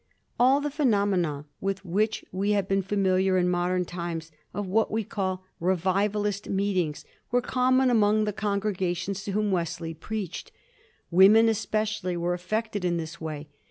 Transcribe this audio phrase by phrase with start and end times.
[0.39, 5.03] All the phenomena with which we have been familiar in modem times of what are
[5.03, 5.41] called"
[5.73, 10.51] revivalist" meetings were common among the congregations to whom Wesley preached.
[11.11, 13.47] Women especially were affected in this way.